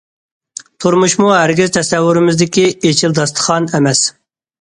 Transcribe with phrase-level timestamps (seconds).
[0.85, 4.03] تۇرمۇشمۇ ھەرگىز تەسەۋۋۇرىمىزدىكى‹‹ ئېچىل داستىخان›› ئەمەس.